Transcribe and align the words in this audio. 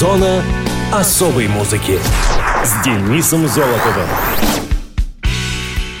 Зона 0.00 0.42
особой 0.90 1.46
музыки 1.46 1.98
с 2.64 2.82
Денисом 2.82 3.46
Золотовым. 3.46 4.08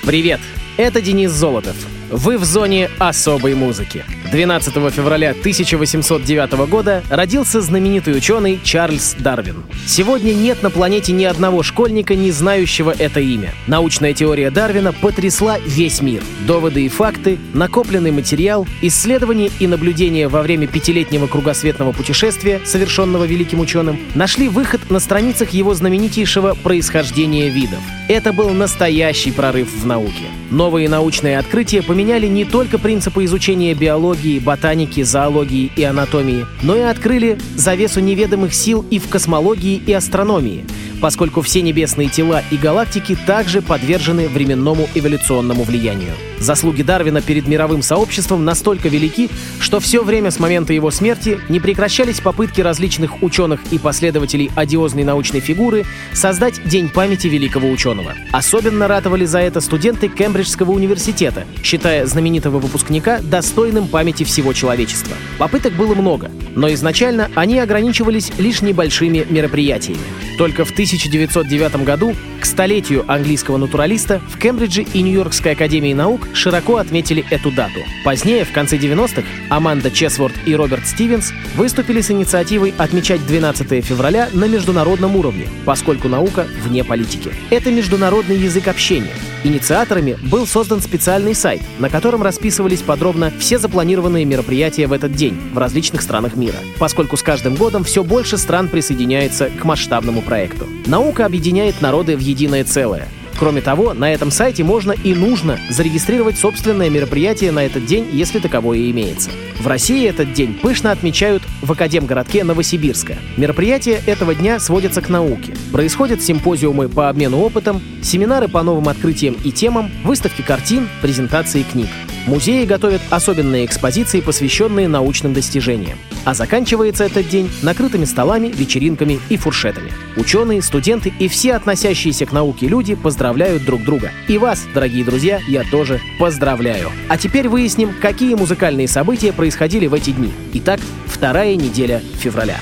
Привет, 0.02 0.40
это 0.78 1.02
Денис 1.02 1.30
Золотов. 1.30 1.76
Вы 2.10 2.38
в 2.38 2.44
зоне 2.46 2.88
особой 2.98 3.54
музыки. 3.54 4.06
12 4.30 4.72
февраля 4.92 5.30
1809 5.30 6.52
года 6.68 7.02
родился 7.10 7.60
знаменитый 7.60 8.16
ученый 8.16 8.60
Чарльз 8.62 9.16
Дарвин. 9.18 9.64
Сегодня 9.86 10.32
нет 10.32 10.62
на 10.62 10.70
планете 10.70 11.12
ни 11.12 11.24
одного 11.24 11.64
школьника, 11.64 12.14
не 12.14 12.30
знающего 12.30 12.94
это 12.96 13.18
имя. 13.18 13.52
Научная 13.66 14.14
теория 14.14 14.52
Дарвина 14.52 14.92
потрясла 14.92 15.58
весь 15.66 16.00
мир. 16.00 16.22
Доводы 16.46 16.84
и 16.84 16.88
факты, 16.88 17.38
накопленный 17.54 18.12
материал, 18.12 18.68
исследования 18.82 19.50
и 19.58 19.66
наблюдения 19.66 20.28
во 20.28 20.42
время 20.42 20.68
пятилетнего 20.68 21.26
кругосветного 21.26 21.90
путешествия, 21.90 22.60
совершенного 22.64 23.24
великим 23.24 23.58
ученым, 23.58 23.98
нашли 24.14 24.48
выход 24.48 24.90
на 24.90 25.00
страницах 25.00 25.50
его 25.50 25.74
знаменитейшего 25.74 26.54
происхождения 26.54 27.48
видов. 27.48 27.80
Это 28.08 28.32
был 28.32 28.50
настоящий 28.50 29.32
прорыв 29.32 29.72
в 29.72 29.86
науке. 29.86 30.24
Новые 30.50 30.88
научные 30.88 31.38
открытия 31.38 31.80
поменяли 31.80 32.26
не 32.26 32.44
только 32.44 32.78
принципы 32.78 33.24
изучения 33.24 33.72
биологии, 33.72 34.19
ботаники, 34.38 35.02
зоологии 35.02 35.72
и 35.74 35.82
анатомии, 35.82 36.46
но 36.62 36.76
и 36.76 36.80
открыли 36.80 37.38
завесу 37.56 38.00
неведомых 38.00 38.54
сил 38.54 38.84
и 38.90 38.98
в 38.98 39.08
космологии 39.08 39.76
и 39.76 39.92
астрономии– 39.92 40.64
поскольку 41.00 41.42
все 41.42 41.62
небесные 41.62 42.08
тела 42.08 42.42
и 42.50 42.56
галактики 42.56 43.16
также 43.26 43.62
подвержены 43.62 44.28
временному 44.28 44.88
эволюционному 44.94 45.62
влиянию. 45.62 46.12
Заслуги 46.38 46.82
Дарвина 46.82 47.20
перед 47.20 47.46
мировым 47.46 47.82
сообществом 47.82 48.44
настолько 48.44 48.88
велики, 48.88 49.28
что 49.58 49.78
все 49.78 50.02
время 50.02 50.30
с 50.30 50.38
момента 50.38 50.72
его 50.72 50.90
смерти 50.90 51.38
не 51.50 51.60
прекращались 51.60 52.20
попытки 52.20 52.62
различных 52.62 53.22
ученых 53.22 53.60
и 53.70 53.78
последователей 53.78 54.50
одиозной 54.56 55.04
научной 55.04 55.40
фигуры 55.40 55.84
создать 56.14 56.62
День 56.64 56.88
памяти 56.88 57.26
великого 57.26 57.68
ученого. 57.70 58.14
Особенно 58.32 58.88
ратовали 58.88 59.26
за 59.26 59.40
это 59.40 59.60
студенты 59.60 60.08
Кембриджского 60.08 60.70
университета, 60.70 61.44
считая 61.62 62.06
знаменитого 62.06 62.58
выпускника 62.58 63.20
достойным 63.20 63.86
памяти 63.86 64.24
всего 64.24 64.52
человечества. 64.54 65.16
Попыток 65.38 65.74
было 65.74 65.94
много, 65.94 66.30
но 66.54 66.72
изначально 66.72 67.30
они 67.34 67.58
ограничивались 67.58 68.32
лишь 68.38 68.62
небольшими 68.62 69.26
мероприятиями. 69.28 70.00
Только 70.38 70.64
в 70.64 70.72
1909 70.90 71.84
году, 71.84 72.16
к 72.40 72.44
столетию 72.44 73.04
английского 73.06 73.58
натуралиста, 73.58 74.20
в 74.28 74.38
Кембридже 74.38 74.82
и 74.82 75.02
Нью-Йоркской 75.02 75.52
академии 75.52 75.94
наук 75.94 76.26
широко 76.34 76.78
отметили 76.78 77.24
эту 77.30 77.52
дату. 77.52 77.80
Позднее, 78.04 78.44
в 78.44 78.50
конце 78.50 78.76
90-х, 78.76 79.22
Аманда 79.50 79.92
Чесворт 79.92 80.34
и 80.46 80.54
Роберт 80.56 80.88
Стивенс 80.88 81.32
выступили 81.54 82.00
с 82.00 82.10
инициативой 82.10 82.74
отмечать 82.76 83.24
12 83.24 83.84
февраля 83.84 84.30
на 84.32 84.46
международном 84.46 85.14
уровне, 85.14 85.46
поскольку 85.64 86.08
наука 86.08 86.48
вне 86.64 86.82
политики. 86.82 87.32
Это 87.50 87.70
международный 87.70 88.36
язык 88.36 88.66
общения. 88.66 89.14
Инициаторами 89.42 90.18
был 90.30 90.46
создан 90.46 90.82
специальный 90.82 91.34
сайт, 91.34 91.62
на 91.78 91.88
котором 91.88 92.22
расписывались 92.22 92.82
подробно 92.82 93.32
все 93.38 93.58
запланированные 93.58 94.26
мероприятия 94.26 94.86
в 94.86 94.92
этот 94.92 95.12
день 95.12 95.38
в 95.52 95.58
различных 95.58 96.02
странах 96.02 96.36
мира, 96.36 96.58
поскольку 96.78 97.16
с 97.16 97.22
каждым 97.22 97.54
годом 97.54 97.82
все 97.84 98.04
больше 98.04 98.36
стран 98.36 98.68
присоединяется 98.68 99.48
к 99.48 99.64
масштабному 99.64 100.20
проекту. 100.20 100.66
Наука 100.84 101.24
объединяет 101.24 101.80
народы 101.80 102.16
в 102.16 102.20
единое 102.20 102.64
целое— 102.64 103.08
Кроме 103.40 103.62
того, 103.62 103.94
на 103.94 104.12
этом 104.12 104.30
сайте 104.30 104.64
можно 104.64 104.92
и 104.92 105.14
нужно 105.14 105.58
зарегистрировать 105.70 106.38
собственное 106.38 106.90
мероприятие 106.90 107.52
на 107.52 107.64
этот 107.64 107.86
день, 107.86 108.06
если 108.12 108.38
таковое 108.38 108.90
имеется. 108.90 109.30
В 109.58 109.66
России 109.66 110.06
этот 110.06 110.34
день 110.34 110.52
пышно 110.52 110.92
отмечают 110.92 111.42
в 111.62 111.72
Академгородке 111.72 112.44
Новосибирска. 112.44 113.16
Мероприятия 113.38 114.02
этого 114.04 114.34
дня 114.34 114.60
сводятся 114.60 115.00
к 115.00 115.08
науке. 115.08 115.54
Происходят 115.72 116.20
симпозиумы 116.20 116.90
по 116.90 117.08
обмену 117.08 117.38
опытом, 117.38 117.80
семинары 118.02 118.46
по 118.46 118.62
новым 118.62 118.90
открытиям 118.90 119.36
и 119.42 119.52
темам, 119.52 119.90
выставки 120.04 120.42
картин, 120.42 120.86
презентации 121.00 121.62
книг. 121.62 121.88
Музеи 122.26 122.64
готовят 122.64 123.00
особенные 123.10 123.64
экспозиции, 123.64 124.20
посвященные 124.20 124.88
научным 124.88 125.32
достижениям. 125.32 125.98
А 126.24 126.34
заканчивается 126.34 127.04
этот 127.04 127.28
день 127.28 127.50
накрытыми 127.62 128.04
столами, 128.04 128.48
вечеринками 128.48 129.18
и 129.28 129.36
фуршетами. 129.36 129.90
Ученые, 130.16 130.62
студенты 130.62 131.12
и 131.18 131.28
все 131.28 131.54
относящиеся 131.54 132.26
к 132.26 132.32
науке 132.32 132.68
люди 132.68 132.94
поздравляют 132.94 133.64
друг 133.64 133.84
друга. 133.84 134.12
И 134.28 134.38
вас, 134.38 134.66
дорогие 134.74 135.04
друзья, 135.04 135.40
я 135.48 135.64
тоже 135.64 136.00
поздравляю. 136.18 136.90
А 137.08 137.16
теперь 137.16 137.48
выясним, 137.48 137.94
какие 138.00 138.34
музыкальные 138.34 138.88
события 138.88 139.32
происходили 139.32 139.86
в 139.86 139.94
эти 139.94 140.10
дни. 140.10 140.32
Итак, 140.54 140.80
вторая 141.06 141.56
неделя 141.56 142.02
февраля. 142.18 142.58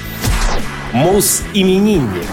Мус-именинник. 0.93 2.29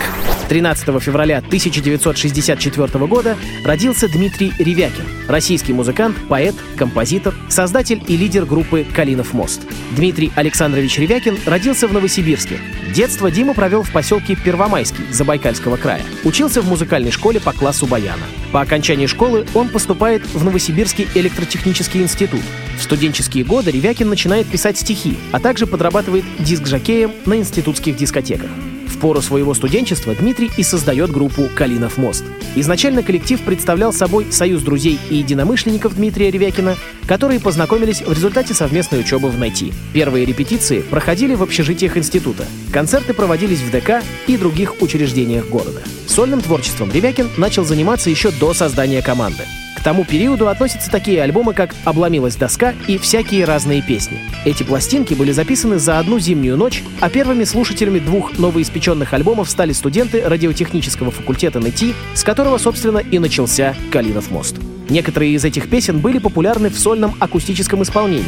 13 0.47 1.01
февраля 1.01 1.39
1964 1.39 3.07
года 3.07 3.37
родился 3.63 4.07
Дмитрий 4.07 4.53
Ревякин, 4.59 5.05
российский 5.27 5.73
музыкант, 5.73 6.15
поэт, 6.29 6.55
композитор, 6.77 7.33
создатель 7.49 8.03
и 8.07 8.15
лидер 8.15 8.45
группы 8.45 8.85
«Калинов 8.95 9.33
мост». 9.33 9.61
Дмитрий 9.91 10.31
Александрович 10.35 10.99
Ревякин 10.99 11.37
родился 11.45 11.87
в 11.87 11.93
Новосибирске. 11.93 12.59
Детство 12.93 13.31
Дима 13.31 13.53
провел 13.53 13.83
в 13.83 13.91
поселке 13.91 14.35
Первомайский 14.35 15.05
Забайкальского 15.11 15.77
края. 15.77 16.01
Учился 16.23 16.61
в 16.61 16.69
музыкальной 16.69 17.11
школе 17.11 17.39
по 17.39 17.51
классу 17.51 17.87
баяна. 17.87 18.23
По 18.51 18.61
окончании 18.61 19.07
школы 19.07 19.45
он 19.53 19.69
поступает 19.69 20.25
в 20.27 20.43
Новосибирский 20.43 21.07
электротехнический 21.15 22.01
институт. 22.01 22.41
В 22.77 22.83
студенческие 22.83 23.43
годы 23.43 23.71
Ревякин 23.71 24.09
начинает 24.09 24.47
писать 24.47 24.77
стихи, 24.77 25.17
а 25.31 25.39
также 25.39 25.65
подрабатывает 25.65 26.25
диск-жокеем 26.39 27.11
на 27.25 27.37
институтских 27.37 27.95
дискотеках. 27.95 28.49
В 28.87 28.97
пору 28.99 29.21
своего 29.21 29.53
студенчества 29.53 30.15
Дмитрий 30.15 30.51
и 30.57 30.63
создает 30.63 31.11
группу 31.11 31.49
«Калинов 31.53 31.97
мост». 31.97 32.23
Изначально 32.55 33.03
коллектив 33.03 33.41
представлял 33.41 33.91
собой 33.91 34.27
союз 34.31 34.61
друзей 34.61 34.99
и 35.09 35.15
единомышленников 35.15 35.95
Дмитрия 35.95 36.31
Ревякина, 36.31 36.77
которые 37.07 37.39
познакомились 37.39 38.01
в 38.01 38.11
результате 38.11 38.53
совместной 38.53 39.01
учебы 39.01 39.29
в 39.29 39.37
найти. 39.37 39.73
Первые 39.93 40.25
репетиции 40.25 40.81
проходили 40.81 41.35
в 41.35 41.43
общежитиях 41.43 41.97
института. 41.97 42.45
Концерты 42.71 43.13
проводились 43.13 43.59
в 43.59 43.71
ДК 43.71 44.03
и 44.27 44.37
других 44.37 44.81
учреждениях 44.81 45.47
города. 45.47 45.81
Сольным 46.07 46.41
творчеством 46.41 46.91
Ревякин 46.91 47.29
начал 47.37 47.65
заниматься 47.65 48.09
еще 48.09 48.31
до 48.31 48.53
создания 48.53 49.01
команды 49.01 49.43
тому 49.85 50.03
периоду 50.03 50.47
относятся 50.47 50.89
такие 50.89 51.21
альбомы, 51.21 51.53
как 51.53 51.75
«Обломилась 51.85 52.35
доска» 52.35 52.73
и 52.87 52.97
«Всякие 52.97 53.45
разные 53.45 53.83
песни». 53.83 54.19
Эти 54.43 54.63
пластинки 54.63 55.13
были 55.13 55.31
записаны 55.31 55.77
за 55.77 55.99
одну 55.99 56.17
зимнюю 56.17 56.57
ночь, 56.57 56.83
а 57.01 57.09
первыми 57.11 57.43
слушателями 57.43 57.99
двух 57.99 58.39
новоиспеченных 58.39 59.13
альбомов 59.13 59.47
стали 59.47 59.73
студенты 59.73 60.27
радиотехнического 60.27 61.11
факультета 61.11 61.59
НИТИ, 61.59 61.93
с 62.15 62.23
которого, 62.23 62.57
собственно, 62.57 62.97
и 62.97 63.19
начался 63.19 63.75
«Калинов 63.91 64.31
мост». 64.31 64.55
Некоторые 64.89 65.33
из 65.33 65.45
этих 65.45 65.69
песен 65.69 65.99
были 65.99 66.17
популярны 66.17 66.69
в 66.69 66.79
сольном 66.79 67.13
акустическом 67.19 67.83
исполнении. 67.83 68.25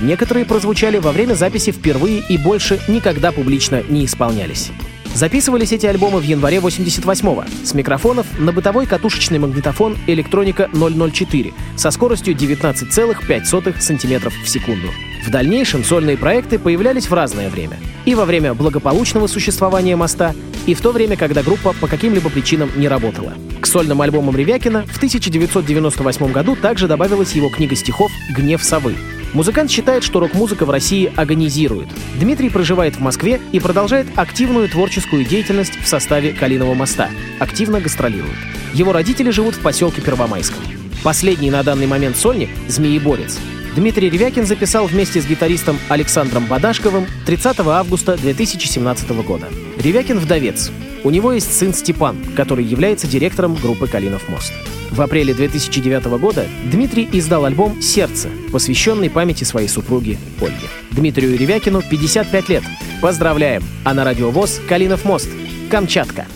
Некоторые 0.00 0.46
прозвучали 0.46 0.98
во 0.98 1.10
время 1.10 1.34
записи 1.34 1.72
впервые 1.72 2.22
и 2.28 2.38
больше 2.38 2.78
никогда 2.86 3.32
публично 3.32 3.82
не 3.88 4.04
исполнялись. 4.04 4.70
Записывались 5.14 5.72
эти 5.72 5.86
альбомы 5.86 6.20
в 6.20 6.22
январе 6.22 6.58
88-го 6.58 7.44
с 7.64 7.74
микрофонов 7.74 8.26
на 8.38 8.52
бытовой 8.52 8.86
катушечный 8.86 9.38
магнитофон 9.38 9.98
«Электроника 10.06 10.70
004» 10.72 11.52
со 11.76 11.90
скоростью 11.90 12.34
19,5 12.34 13.80
см 13.80 14.30
в 14.30 14.48
секунду. 14.48 14.88
В 15.26 15.30
дальнейшем 15.30 15.84
сольные 15.84 16.16
проекты 16.16 16.58
появлялись 16.58 17.10
в 17.10 17.12
разное 17.12 17.50
время. 17.50 17.76
И 18.04 18.14
во 18.14 18.24
время 18.24 18.54
благополучного 18.54 19.26
существования 19.26 19.96
моста, 19.96 20.34
и 20.66 20.74
в 20.74 20.80
то 20.80 20.92
время, 20.92 21.16
когда 21.16 21.42
группа 21.42 21.74
по 21.74 21.88
каким-либо 21.88 22.30
причинам 22.30 22.70
не 22.76 22.88
работала. 22.88 23.34
К 23.60 23.66
сольным 23.66 24.00
альбомам 24.00 24.36
Ревякина 24.36 24.86
в 24.86 24.96
1998 24.96 26.32
году 26.32 26.56
также 26.56 26.88
добавилась 26.88 27.32
его 27.32 27.50
книга 27.50 27.74
стихов 27.76 28.10
«Гнев 28.34 28.62
совы», 28.62 28.94
Музыкант 29.32 29.70
считает, 29.70 30.02
что 30.02 30.18
рок-музыка 30.18 30.64
в 30.64 30.70
России 30.70 31.12
агонизирует. 31.14 31.88
Дмитрий 32.18 32.50
проживает 32.50 32.96
в 32.96 33.00
Москве 33.00 33.40
и 33.52 33.60
продолжает 33.60 34.06
активную 34.16 34.68
творческую 34.68 35.24
деятельность 35.24 35.80
в 35.80 35.86
составе 35.86 36.32
«Калиного 36.32 36.74
моста». 36.74 37.10
Активно 37.38 37.80
гастролирует. 37.80 38.36
Его 38.74 38.92
родители 38.92 39.30
живут 39.30 39.54
в 39.54 39.62
поселке 39.62 40.00
Первомайском. 40.00 40.62
Последний 41.04 41.50
на 41.50 41.62
данный 41.62 41.86
момент 41.86 42.16
сольник— 42.16 42.50
«Змееборец». 42.68 43.38
Дмитрий 43.76 44.10
Ревякин 44.10 44.46
записал 44.46 44.86
вместе 44.86 45.20
с 45.20 45.26
гитаристом 45.26 45.78
Александром 45.88 46.46
Бадашковым 46.46 47.06
30 47.24 47.60
августа 47.60 48.16
2017 48.16 49.10
года. 49.22 49.48
Ревякин— 49.78 50.18
вдовец. 50.20 50.72
У 51.04 51.10
него 51.10 51.32
есть 51.32 51.56
сын 51.56 51.72
Степан, 51.72 52.16
который 52.36 52.64
является 52.64 53.06
директором 53.06 53.54
группы 53.54 53.86
«Калинов 53.86 54.28
мост». 54.28 54.52
В 54.90 55.00
апреле 55.02 55.32
2009 55.34 56.04
года 56.18 56.46
Дмитрий 56.64 57.08
издал 57.12 57.44
альбом 57.44 57.80
«Сердце», 57.80 58.28
посвященный 58.50 59.08
памяти 59.08 59.44
своей 59.44 59.68
супруги 59.68 60.18
Ольги. 60.40 60.66
Дмитрию 60.90 61.38
Ревякину 61.38 61.80
55 61.82 62.48
лет. 62.48 62.64
Поздравляем! 63.00 63.62
А 63.84 63.94
на 63.94 64.04
радиовоз 64.04 64.60
«Калинов 64.68 65.04
мост». 65.04 65.28
Камчатка. 65.70 66.26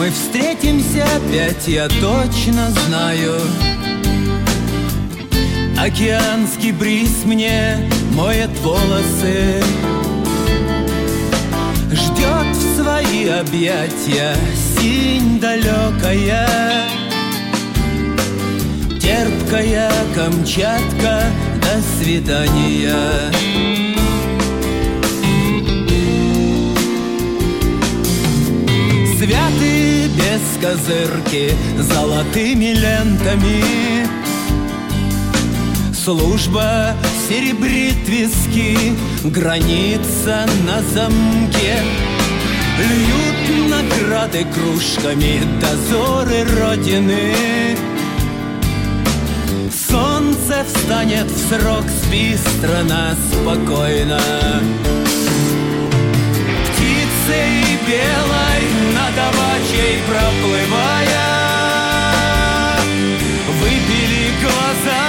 Мы 0.00 0.08
встретимся 0.12 1.04
опять, 1.14 1.68
я 1.68 1.86
точно 1.86 2.70
знаю. 2.70 3.38
Океанский 5.78 6.72
бриз 6.72 7.24
мне 7.26 7.86
моет 8.14 8.48
волосы. 8.60 9.62
Ждет 11.92 12.56
в 12.56 12.76
свои 12.82 13.28
объятия 13.28 14.34
синь 14.78 15.38
далекая. 15.38 16.48
Терпкая 19.02 19.92
Камчатка, 20.14 21.24
до 21.60 22.02
свидания 22.02 23.89
Святы 29.20 30.08
без 30.16 30.40
козырки 30.62 31.52
золотыми 31.78 32.72
лентами. 32.72 34.06
Служба 35.92 36.94
серебрит 37.28 38.08
виски, 38.08 38.78
граница 39.24 40.46
на 40.66 40.80
замке. 40.94 41.82
Льют 42.78 43.68
награды 43.68 44.46
кружками 44.54 45.42
дозоры 45.60 46.46
Родины. 46.58 47.34
Солнце 49.70 50.64
встанет 50.64 51.30
в 51.30 51.48
срок, 51.50 51.84
спи, 52.06 52.38
страна 52.56 53.14
спокойно 53.30 54.18
Птицей 57.30 57.78
белой 57.86 58.62
над 58.92 59.16
овачей 59.16 60.02
проплывая. 60.08 61.28
Выпили 63.60 64.32
глаза 64.42 65.06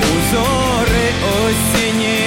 узоры 0.00 1.06
осени. 1.44 2.22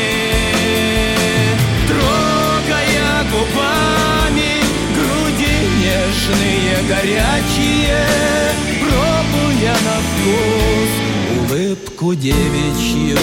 Трогая 1.87 3.15
губами 3.31 4.53
груди 4.93 5.55
нежные, 5.79 6.75
горячие 6.87 8.05
Пробуя 8.81 9.75
на 9.87 9.97
вкус 10.05 10.91
улыбку 11.39 12.13
девичью 12.13 13.17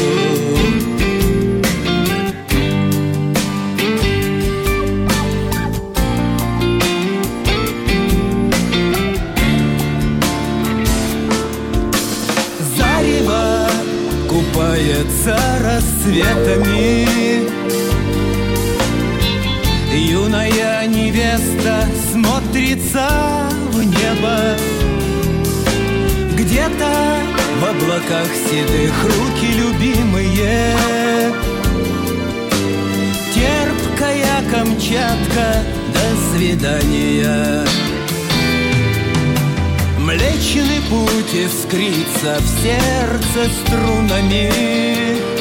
рассветами 16.13 17.07
Юная 19.95 20.87
невеста 20.87 21.87
смотрится 22.11 23.09
в 23.71 23.83
небо. 23.83 24.57
Где-то 26.35 27.19
в 27.61 27.65
облаках 27.65 28.29
седых 28.49 29.05
руки 29.05 29.47
любимые. 29.53 30.77
Терпкая 33.35 34.43
Камчатка, 34.51 35.63
до 35.93 36.37
свидания. 36.37 37.67
Млечный 39.99 40.81
путь 40.91 41.35
искрится 41.35 42.39
в 42.41 42.63
сердце 42.63 43.51
струнами 43.65 45.32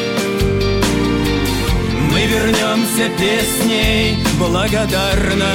Мы 2.22 2.28
вернемся 2.28 3.10
песней 3.18 4.20
благодарно. 4.38 5.50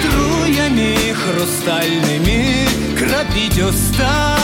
Струями 0.00 1.12
хрустальными 1.12 2.66
кропить 2.98 3.58
уста. 3.60 4.36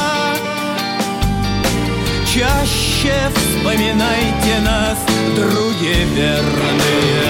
Чаще 2.32 3.14
вспоминайте 3.34 4.60
нас, 4.64 4.98
други 5.34 5.96
верные. 6.14 7.24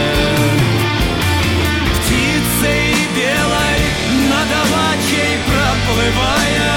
Птицей 2.03 2.95
белой 3.17 3.81
над 4.29 4.51
овачей 4.63 5.39
проплывая 5.49 6.75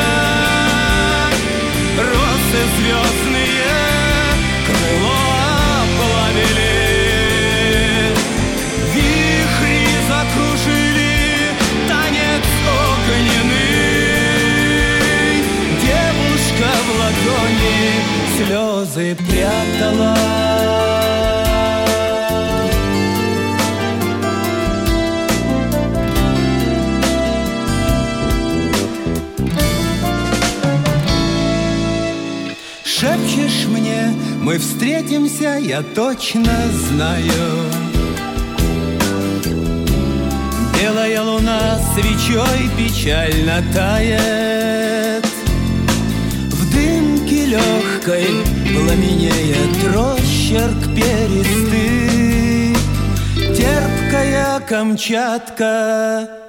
Росы 1.97 2.61
звездные 2.77 3.36
оплавили 6.37 8.13
Вихри 8.93 9.85
закружили 10.07 11.13
танец 11.87 12.47
огненный. 12.97 13.87
Девушка 15.81 16.69
в 16.85 16.89
ладони 16.99 17.81
слезы 18.37 19.07
прятала 19.15 20.36
встретимся, 34.57 35.57
я 35.59 35.81
точно 35.81 36.53
знаю. 36.89 37.31
Белая 40.79 41.21
луна 41.21 41.79
свечой 41.93 42.69
печально 42.77 43.63
тает. 43.73 45.25
В 46.51 46.73
дымке 46.73 47.45
легкой 47.45 48.27
пламенеет 48.73 49.93
росчерк 49.93 50.81
перистый 50.95 52.75
Терпкая 53.55 54.59
Камчатка 54.61 56.46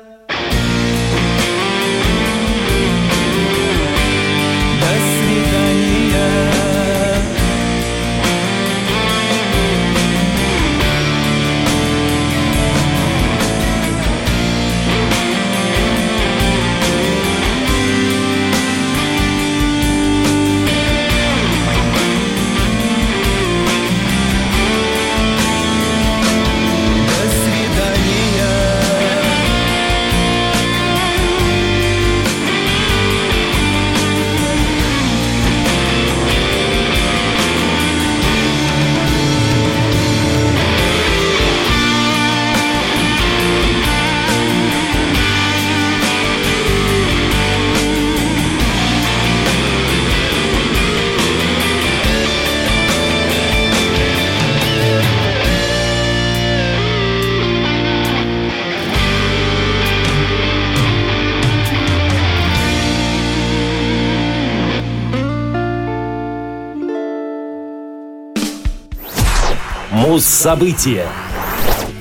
Муз-события. 70.39 71.09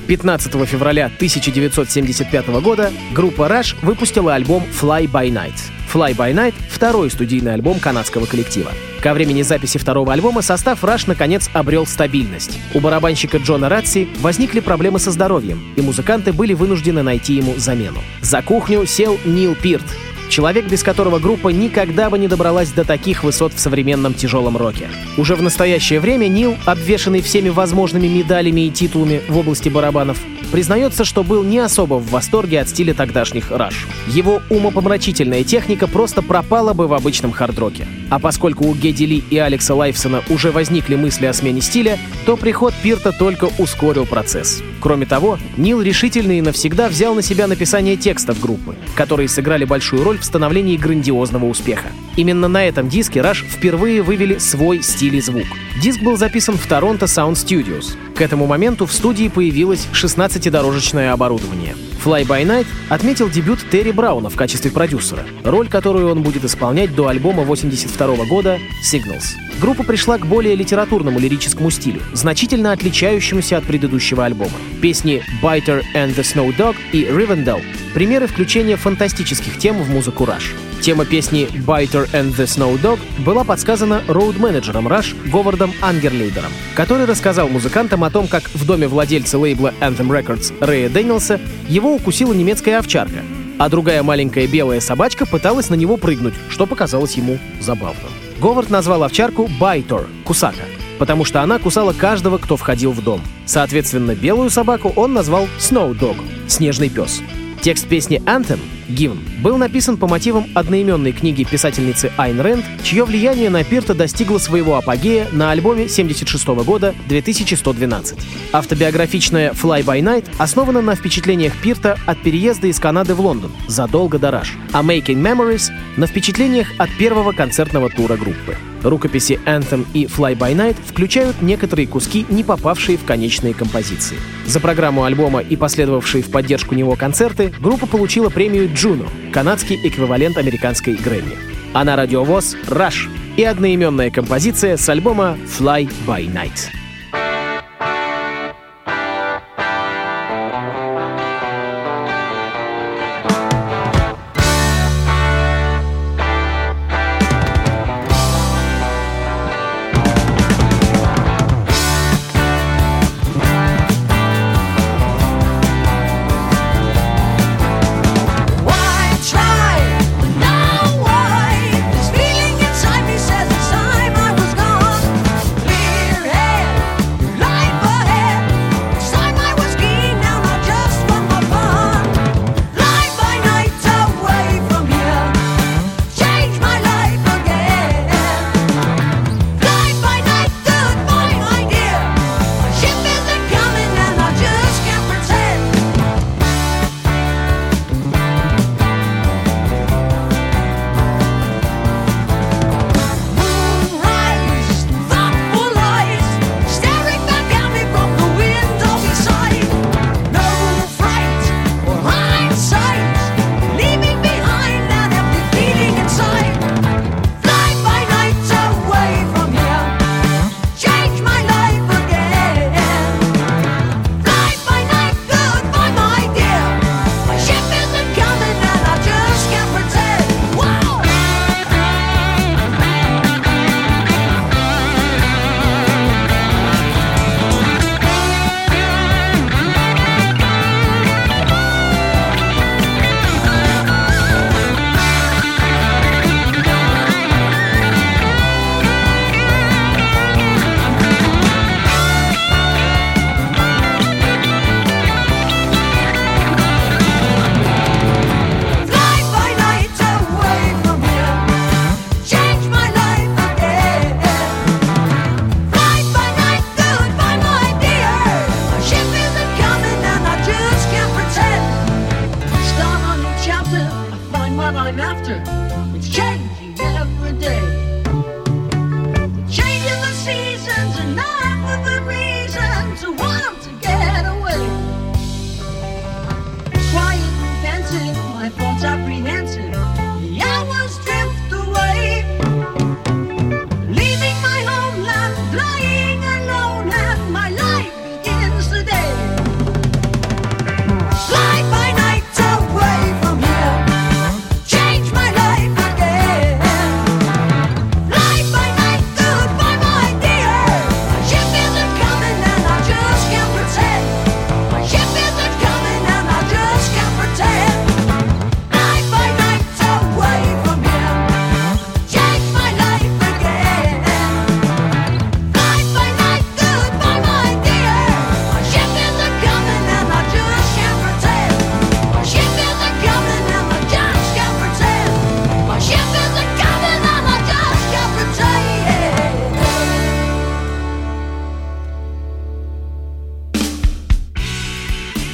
15 0.06 0.52
февраля 0.64 1.06
1975 1.06 2.46
года 2.62 2.92
группа 3.12 3.48
Rush 3.48 3.74
выпустила 3.82 4.36
альбом 4.36 4.62
Fly 4.80 5.10
By 5.10 5.28
Night. 5.32 5.58
Fly 5.92 6.14
By 6.14 6.32
Night— 6.32 6.54
второй 6.70 7.10
студийный 7.10 7.54
альбом 7.54 7.80
канадского 7.80 8.26
коллектива. 8.26 8.70
Ко 9.02 9.12
времени 9.12 9.42
записи 9.42 9.78
второго 9.78 10.12
альбома 10.12 10.42
состав 10.42 10.84
Rush 10.84 11.04
наконец 11.08 11.50
обрел 11.52 11.84
стабильность. 11.84 12.60
У 12.74 12.80
барабанщика 12.80 13.38
Джона 13.38 13.68
Ратси 13.68 14.08
возникли 14.20 14.60
проблемы 14.60 15.00
со 15.00 15.10
здоровьем, 15.10 15.60
и 15.74 15.80
музыканты 15.80 16.32
были 16.32 16.54
вынуждены 16.54 17.02
найти 17.02 17.34
ему 17.34 17.54
замену. 17.56 17.98
За 18.20 18.40
кухню 18.40 18.86
сел 18.86 19.18
Нил 19.24 19.56
Пирт, 19.56 19.84
Человек, 20.28 20.66
без 20.66 20.82
которого 20.82 21.18
группа 21.18 21.48
никогда 21.48 22.10
бы 22.10 22.18
не 22.18 22.28
добралась 22.28 22.70
до 22.70 22.84
таких 22.84 23.24
высот 23.24 23.54
в 23.54 23.60
современном 23.60 24.14
тяжелом 24.14 24.56
роке. 24.56 24.88
Уже 25.16 25.34
в 25.34 25.42
настоящее 25.42 26.00
время 26.00 26.28
Нил, 26.28 26.56
обвешанный 26.66 27.22
всеми 27.22 27.48
возможными 27.48 28.06
медалями 28.06 28.66
и 28.66 28.70
титулами 28.70 29.22
в 29.28 29.38
области 29.38 29.68
барабанов, 29.68 30.18
признается, 30.52 31.04
что 31.04 31.22
был 31.22 31.42
не 31.42 31.58
особо 31.58 31.94
в 31.94 32.10
восторге 32.10 32.60
от 32.60 32.68
стиля 32.68 32.94
тогдашних 32.94 33.50
раш. 33.50 33.86
Его 34.06 34.42
умопомрачительная 34.50 35.44
техника 35.44 35.86
просто 35.86 36.22
пропала 36.22 36.72
бы 36.72 36.88
в 36.88 36.94
обычном 36.94 37.32
хардроке. 37.32 37.86
А 38.10 38.18
поскольку 38.18 38.66
у 38.66 38.74
Гедди 38.74 39.04
Ли 39.04 39.24
и 39.30 39.38
Алекса 39.38 39.74
Лайфсона 39.74 40.22
уже 40.28 40.50
возникли 40.50 40.96
мысли 40.96 41.26
о 41.26 41.32
смене 41.32 41.60
стиля, 41.60 41.98
то 42.26 42.36
приход 42.36 42.74
Пирта 42.82 43.12
только 43.12 43.48
ускорил 43.58 44.06
процесс. 44.06 44.62
Кроме 44.80 45.06
того, 45.06 45.38
Нил 45.56 45.82
решительно 45.82 46.32
и 46.32 46.40
навсегда 46.40 46.88
взял 46.88 47.14
на 47.14 47.22
себя 47.22 47.46
написание 47.46 47.96
текстов 47.96 48.40
группы, 48.40 48.76
которые 48.94 49.28
сыграли 49.28 49.64
большую 49.64 50.04
роль 50.04 50.17
в 50.18 50.24
становлении 50.24 50.76
грандиозного 50.76 51.46
успеха. 51.46 51.88
Именно 52.16 52.48
на 52.48 52.64
этом 52.64 52.88
диске 52.88 53.20
Rush 53.20 53.44
впервые 53.48 54.02
вывели 54.02 54.38
свой 54.38 54.82
стиль 54.82 55.16
и 55.16 55.20
звук. 55.20 55.46
Диск 55.80 56.02
был 56.02 56.16
записан 56.16 56.56
в 56.56 56.66
Торонто 56.66 57.06
Sound 57.06 57.34
Studios. 57.34 57.96
К 58.14 58.20
этому 58.20 58.46
моменту 58.46 58.86
в 58.86 58.92
студии 58.92 59.28
появилось 59.28 59.86
16-дорожечное 59.92 61.10
оборудование. 61.12 61.76
Fly 62.08 62.26
By 62.26 62.42
Night 62.46 62.66
отметил 62.88 63.28
дебют 63.28 63.58
Терри 63.70 63.90
Брауна 63.90 64.30
в 64.30 64.34
качестве 64.34 64.70
продюсера, 64.70 65.26
роль, 65.44 65.68
которую 65.68 66.10
он 66.10 66.22
будет 66.22 66.42
исполнять 66.42 66.94
до 66.94 67.08
альбома 67.08 67.42
82 67.42 68.24
года 68.24 68.58
Signals. 68.82 69.36
Группа 69.60 69.84
пришла 69.84 70.16
к 70.16 70.24
более 70.24 70.54
литературному 70.54 71.18
лирическому 71.18 71.70
стилю, 71.70 72.00
значительно 72.14 72.72
отличающемуся 72.72 73.58
от 73.58 73.64
предыдущего 73.64 74.24
альбома. 74.24 74.56
Песни 74.80 75.22
Biter 75.42 75.84
and 75.94 76.16
the 76.16 76.22
Snow 76.22 76.56
Dog 76.56 76.76
и 76.92 77.04
Rivendell— 77.04 77.62
примеры 77.92 78.26
включения 78.26 78.76
фантастических 78.76 79.58
тем 79.58 79.76
в 79.82 79.90
музыку 79.90 80.24
Rush. 80.24 80.54
Тема 80.80 81.04
песни 81.04 81.48
«Biter 81.66 82.08
and 82.12 82.34
the 82.36 82.44
Snow 82.44 82.80
Dog» 82.80 83.00
была 83.24 83.42
подсказана 83.42 84.02
роуд-менеджером 84.06 84.86
Rush 84.86 85.14
Говардом 85.30 85.72
Ангерлейдером, 85.82 86.52
который 86.74 87.04
рассказал 87.04 87.48
музыкантам 87.48 88.04
о 88.04 88.10
том, 88.10 88.28
как 88.28 88.44
в 88.54 88.64
доме 88.64 88.86
владельца 88.86 89.38
лейбла 89.38 89.74
Anthem 89.80 90.06
Records 90.08 90.54
Рэя 90.60 90.88
Дэнилса 90.88 91.40
его 91.68 91.94
укусила 91.94 92.32
немецкая 92.32 92.78
овчарка, 92.78 93.22
а 93.58 93.68
другая 93.68 94.04
маленькая 94.04 94.46
белая 94.46 94.80
собачка 94.80 95.26
пыталась 95.26 95.68
на 95.68 95.74
него 95.74 95.96
прыгнуть, 95.96 96.34
что 96.48 96.64
показалось 96.64 97.14
ему 97.14 97.38
забавным. 97.60 98.12
Говард 98.40 98.70
назвал 98.70 99.02
овчарку 99.02 99.50
«Байтор»— 99.58 100.06
«кусака», 100.24 100.64
потому 100.98 101.24
что 101.24 101.42
она 101.42 101.58
кусала 101.58 101.92
каждого, 101.92 102.38
кто 102.38 102.56
входил 102.56 102.92
в 102.92 103.02
дом. 103.02 103.20
Соответственно, 103.46 104.14
белую 104.14 104.48
собаку 104.48 104.92
он 104.94 105.12
назвал 105.12 105.48
«Snow 105.58 105.92
Dog»— 105.98 106.16
«снежный 106.46 106.88
пес». 106.88 107.20
Текст 107.60 107.88
песни 107.88 108.22
Anthem 108.24 108.60
Given 108.88 109.18
был 109.42 109.58
написан 109.58 109.96
по 109.96 110.08
мотивам 110.08 110.46
одноименной 110.54 111.12
книги 111.12 111.44
писательницы 111.44 112.10
Айн 112.16 112.40
Рэнд, 112.40 112.64
чье 112.82 113.04
влияние 113.04 113.50
на 113.50 113.64
Пирта 113.64 113.94
достигло 113.94 114.38
своего 114.38 114.76
апогея 114.76 115.28
на 115.32 115.50
альбоме 115.50 115.88
76 115.88 116.46
года 116.64 116.94
2112. 117.08 118.18
Автобиографичная 118.52 119.52
Fly 119.52 119.84
By 119.84 120.00
Night 120.00 120.26
основана 120.38 120.80
на 120.80 120.94
впечатлениях 120.94 121.52
Пирта 121.62 121.98
от 122.06 122.22
переезда 122.22 122.68
из 122.68 122.78
Канады 122.78 123.14
в 123.14 123.20
Лондон 123.20 123.52
задолго 123.66 124.18
до 124.18 124.28
Rush, 124.28 124.56
а 124.72 124.82
Making 124.82 125.22
Memories— 125.22 125.70
на 125.96 126.06
впечатлениях 126.06 126.68
от 126.78 126.90
первого 126.96 127.32
концертного 127.32 127.90
тура 127.90 128.16
группы. 128.16 128.56
Рукописи 128.82 129.38
Anthem 129.46 129.86
и 129.94 130.04
Fly 130.06 130.36
By 130.36 130.54
Night 130.54 130.76
включают 130.84 131.42
некоторые 131.42 131.86
куски, 131.86 132.26
не 132.28 132.44
попавшие 132.44 132.98
в 132.98 133.04
конечные 133.04 133.54
композиции. 133.54 134.18
За 134.46 134.60
программу 134.60 135.04
альбома 135.04 135.40
и 135.40 135.56
последовавшие 135.56 136.22
в 136.22 136.30
поддержку 136.30 136.74
него 136.74 136.96
концерты 136.96 137.52
группа 137.60 137.86
получила 137.86 138.30
премию 138.30 138.68
Juno, 138.68 139.08
канадский 139.32 139.78
эквивалент 139.82 140.38
американской 140.38 140.94
Грэмми. 140.94 141.36
А 141.74 141.84
на 141.84 141.96
радиовоз 141.96 142.56
Rush 142.68 143.08
и 143.36 143.44
одноименная 143.44 144.10
композиция 144.10 144.76
с 144.76 144.88
альбома 144.88 145.38
Fly 145.58 145.90
By 146.06 146.32
Night. 146.32 146.87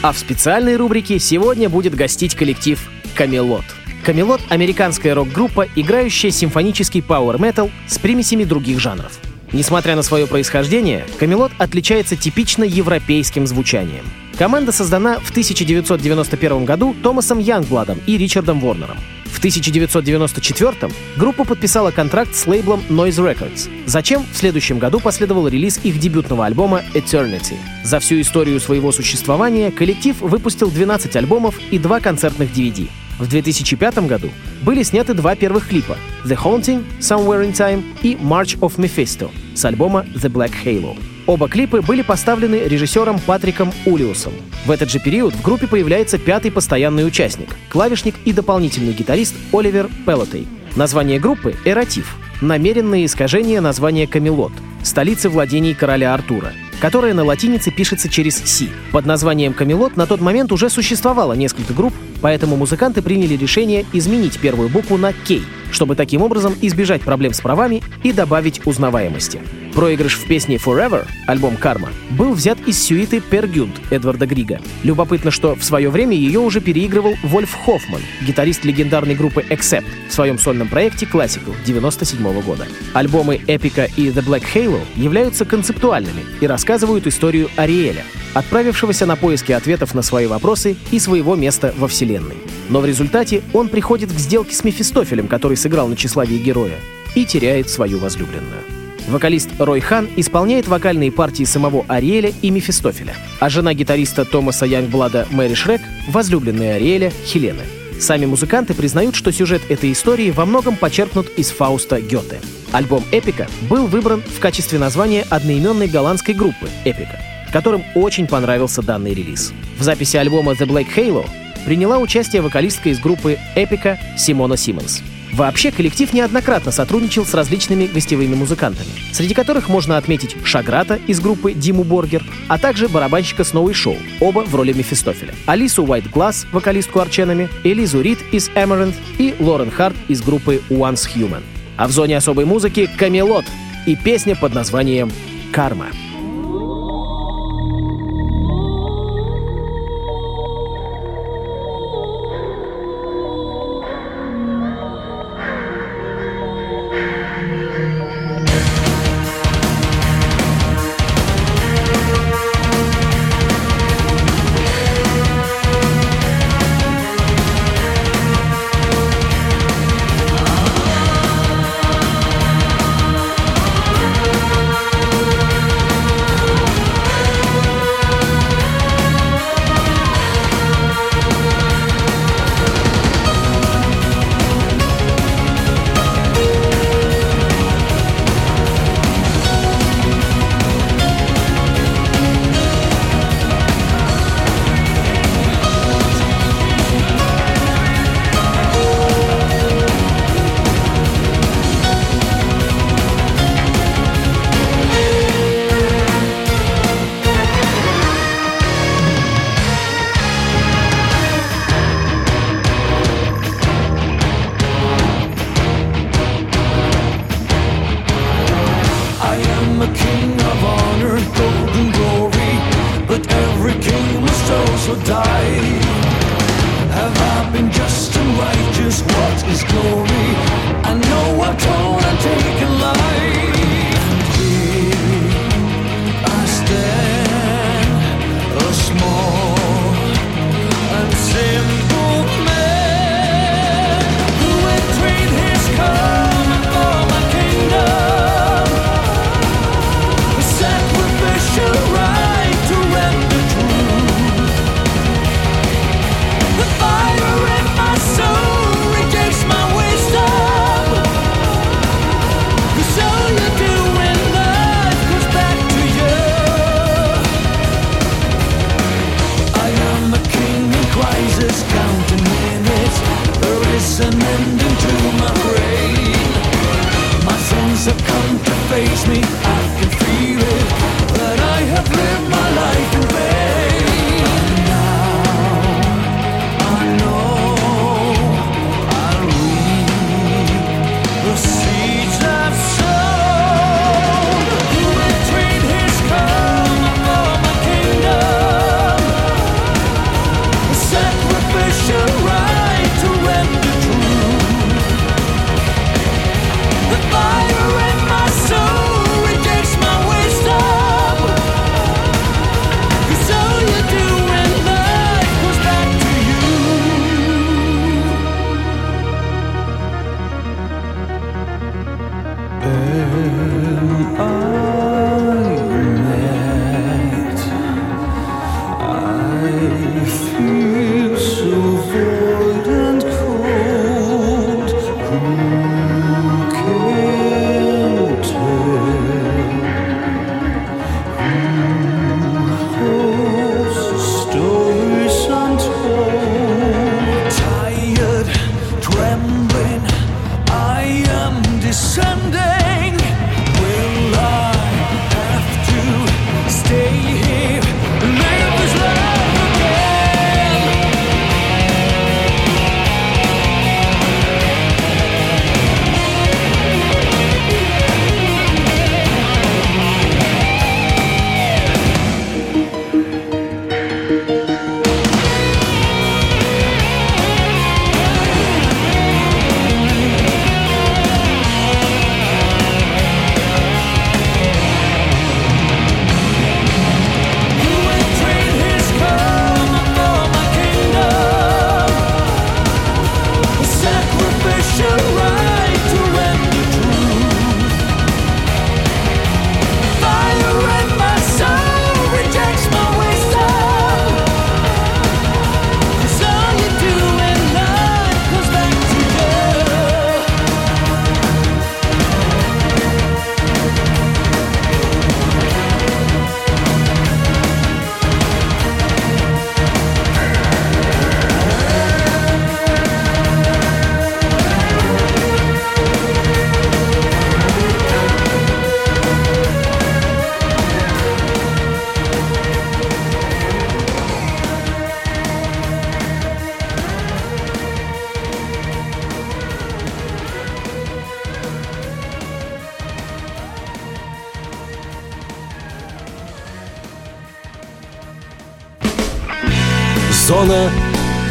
А 0.04 0.12
в 0.12 0.18
специальной 0.18 0.76
рубрике 0.76 1.18
сегодня 1.18 1.70
будет 1.70 1.94
гостить 1.94 2.34
коллектив 2.34 2.78
«Камелот». 3.14 3.64
«Камелот»— 4.04 4.42
американская 4.50 5.14
рок-группа, 5.14 5.66
играющая 5.76 6.30
симфонический 6.30 7.02
пауэр-метал 7.02 7.70
с 7.86 7.98
примесями 7.98 8.44
других 8.44 8.80
жанров. 8.80 9.18
Несмотря 9.52 9.96
на 9.96 10.02
свое 10.02 10.26
происхождение, 10.26 11.06
«Камелот» 11.18 11.52
отличается 11.56 12.16
типично 12.16 12.64
европейским 12.64 13.46
звучанием. 13.46 14.04
Команда 14.36 14.72
создана 14.72 15.20
в 15.20 15.30
1991 15.30 16.66
году 16.66 16.94
Томасом 17.02 17.38
Янгбладом 17.38 17.98
и 18.06 18.18
Ричардом 18.18 18.60
Ворнером. 18.60 18.98
В 19.34 19.38
1994 19.38 20.92
группа 21.16 21.44
подписала 21.44 21.90
контракт 21.90 22.34
с 22.36 22.46
лейблом 22.46 22.82
Noise 22.88 23.34
Records. 23.34 23.68
Зачем 23.84 24.24
в 24.32 24.36
следующем 24.36 24.78
году 24.78 25.00
последовал 25.00 25.48
релиз 25.48 25.80
их 25.82 25.98
дебютного 25.98 26.46
альбома 26.46 26.82
Eternity. 26.94 27.56
За 27.82 27.98
всю 27.98 28.20
историю 28.20 28.60
своего 28.60 28.92
существования 28.92 29.72
коллектив 29.72 30.18
выпустил 30.20 30.70
12 30.70 31.16
альбомов 31.16 31.58
и 31.72 31.80
два 31.80 31.98
концертных 31.98 32.52
DVD. 32.52 32.88
В 33.18 33.28
2005 33.28 34.06
году 34.06 34.30
были 34.62 34.84
сняты 34.84 35.14
два 35.14 35.34
первых 35.34 35.68
клипа 35.68 35.98
«The 36.24 36.38
Haunting» 36.40 36.84
Somewhere 37.00 37.44
in 37.44 37.52
Time 37.52 37.82
и 38.02 38.14
«March 38.14 38.58
of 38.60 38.76
Mephisto» 38.76 39.30
с 39.54 39.64
альбома 39.64 40.06
«The 40.14 40.30
Black 40.30 40.52
Halo». 40.64 40.96
Оба 41.26 41.48
клипы 41.48 41.80
были 41.80 42.02
поставлены 42.02 42.56
режиссером 42.56 43.18
Патриком 43.18 43.72
Улиусом. 43.86 44.34
В 44.66 44.70
этот 44.70 44.90
же 44.90 44.98
период 44.98 45.34
в 45.34 45.42
группе 45.42 45.66
появляется 45.66 46.18
пятый 46.18 46.50
постоянный 46.50 47.06
участник— 47.06 47.56
клавишник 47.70 48.14
и 48.24 48.32
дополнительный 48.32 48.92
гитарист 48.92 49.34
Оливер 49.52 49.88
Пелотей. 50.04 50.46
Название 50.76 51.18
группы— 51.18 51.54
«Эратив», 51.64 52.16
намеренное 52.42 53.06
искажение 53.06 53.60
названия 53.60 54.06
«Камелот», 54.06 54.52
столицы 54.82 55.30
владений 55.30 55.74
короля 55.74 56.12
Артура— 56.12 56.52
которая 56.84 57.14
на 57.14 57.24
латинице 57.24 57.70
пишется 57.70 58.10
через 58.10 58.36
«си». 58.36 58.68
Под 58.92 59.06
названием 59.06 59.54
«Камелот» 59.54 59.96
на 59.96 60.06
тот 60.06 60.20
момент 60.20 60.52
уже 60.52 60.68
существовало 60.68 61.32
несколько 61.32 61.72
групп, 61.72 61.94
поэтому 62.24 62.56
музыканты 62.56 63.02
приняли 63.02 63.36
решение 63.36 63.84
изменить 63.92 64.40
первую 64.40 64.70
букву 64.70 64.96
на 64.96 65.12
«Кей», 65.12 65.42
чтобы 65.70 65.94
таким 65.94 66.22
образом 66.22 66.54
избежать 66.62 67.02
проблем 67.02 67.34
с 67.34 67.40
правами 67.42 67.82
и 68.02 68.12
добавить 68.12 68.66
узнаваемости. 68.66 69.42
Проигрыш 69.74 70.14
в 70.14 70.26
песне 70.26 70.56
«Forever» 70.56 71.06
альбом 71.26 71.58
«Карма» 71.58 71.90
был 72.08 72.32
взят 72.32 72.58
из 72.66 72.82
сюиты 72.82 73.20
«Пергюнд» 73.20 73.74
Эдварда 73.90 74.24
Грига. 74.24 74.62
Любопытно, 74.84 75.30
что 75.30 75.54
в 75.54 75.62
свое 75.62 75.90
время 75.90 76.16
ее 76.16 76.40
уже 76.40 76.62
переигрывал 76.62 77.14
Вольф 77.22 77.52
Хоффман, 77.52 78.00
гитарист 78.26 78.64
легендарной 78.64 79.16
группы 79.16 79.44
Accept 79.50 79.84
в 80.08 80.14
своем 80.14 80.38
сольном 80.38 80.68
проекте 80.68 81.04
Classical 81.04 81.54
97 81.66 82.40
года. 82.40 82.66
Альбомы 82.94 83.42
«Эпика» 83.46 83.86
и 83.98 84.08
«The 84.08 84.24
Black 84.24 84.44
Halo» 84.54 84.80
являются 84.96 85.44
концептуальными 85.44 86.24
и 86.40 86.46
рассказывают 86.46 87.06
историю 87.06 87.50
Ариэля, 87.56 88.04
отправившегося 88.34 89.06
на 89.06 89.16
поиски 89.16 89.52
ответов 89.52 89.94
на 89.94 90.02
свои 90.02 90.26
вопросы 90.26 90.76
и 90.90 90.98
своего 90.98 91.34
места 91.36 91.72
во 91.78 91.88
Вселенной. 91.88 92.36
Но 92.68 92.80
в 92.80 92.86
результате 92.86 93.42
он 93.52 93.68
приходит 93.68 94.12
к 94.12 94.18
сделке 94.18 94.54
с 94.54 94.64
Мефистофелем, 94.64 95.28
который 95.28 95.56
сыграл 95.56 95.88
на 95.88 95.96
тщеславие 95.96 96.38
героя, 96.38 96.78
и 97.14 97.24
теряет 97.24 97.70
свою 97.70 97.98
возлюбленную. 97.98 98.62
Вокалист 99.08 99.50
Рой 99.58 99.80
Хан 99.80 100.08
исполняет 100.16 100.66
вокальные 100.66 101.12
партии 101.12 101.44
самого 101.44 101.84
Ариэля 101.88 102.32
и 102.40 102.50
Мефистофеля, 102.50 103.14
а 103.38 103.50
жена 103.50 103.74
гитариста 103.74 104.24
Томаса 104.24 104.64
Янгблада 104.64 105.26
Мэри 105.30 105.54
Шрек— 105.54 105.82
возлюбленная 106.08 106.76
Ариэля 106.76 107.12
Хелены. 107.24 107.62
Сами 108.00 108.26
музыканты 108.26 108.74
признают, 108.74 109.14
что 109.14 109.30
сюжет 109.30 109.62
этой 109.68 109.92
истории 109.92 110.30
во 110.30 110.46
многом 110.46 110.76
почерпнут 110.76 111.28
из 111.36 111.50
Фауста 111.50 112.00
Гёте. 112.00 112.40
Альбом 112.72 113.04
«Эпика» 113.12 113.46
был 113.68 113.86
выбран 113.86 114.22
в 114.22 114.40
качестве 114.40 114.78
названия 114.78 115.24
одноименной 115.30 115.86
голландской 115.86 116.34
группы 116.34 116.68
«Эпика», 116.84 117.20
которым 117.54 117.84
очень 117.94 118.26
понравился 118.26 118.82
данный 118.82 119.14
релиз. 119.14 119.52
В 119.78 119.82
записи 119.84 120.16
альбома 120.16 120.54
«The 120.54 120.66
Black 120.66 120.88
Halo» 120.96 121.24
приняла 121.64 121.98
участие 121.98 122.42
вокалистка 122.42 122.88
из 122.88 122.98
группы 122.98 123.38
«Эпика» 123.54 123.96
Симона 124.18 124.56
Симмонс. 124.56 125.02
Вообще, 125.32 125.70
коллектив 125.70 126.12
неоднократно 126.12 126.72
сотрудничал 126.72 127.24
с 127.24 127.32
различными 127.32 127.86
гостевыми 127.86 128.34
музыкантами, 128.34 128.88
среди 129.12 129.34
которых 129.34 129.68
можно 129.68 129.96
отметить 129.98 130.36
Шаграта 130.44 130.98
из 131.06 131.20
группы 131.20 131.52
Диму 131.52 131.84
Боргер, 131.84 132.24
а 132.48 132.58
также 132.58 132.88
барабанщика 132.88 133.44
Сноуи 133.44 133.72
Шоу, 133.72 133.98
оба 134.18 134.40
в 134.40 134.52
роли 134.52 134.72
Мефистофеля, 134.72 135.32
Алису 135.46 135.84
Уайт 135.84 136.10
Глаз, 136.10 136.48
вокалистку 136.50 136.98
Арченами, 136.98 137.48
Элизу 137.62 138.00
Рид 138.00 138.18
из 138.32 138.48
Эмерент 138.48 138.96
и 139.18 139.32
Лорен 139.38 139.70
Харт 139.70 139.94
из 140.08 140.22
группы 140.22 140.60
Once 140.70 141.08
Human. 141.14 141.42
А 141.76 141.86
в 141.86 141.92
зоне 141.92 142.16
особой 142.16 142.46
музыки 142.46 142.90
«Камелот» 142.96 143.44
и 143.86 143.94
песня 143.94 144.34
под 144.34 144.54
названием 144.54 145.12
«Карма». 145.52 145.86